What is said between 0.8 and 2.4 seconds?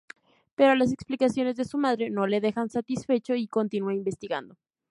explicaciones de su madre no